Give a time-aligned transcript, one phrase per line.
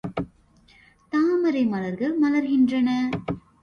[1.11, 2.89] தாமரை மலர்கள் மலர்கின்றன.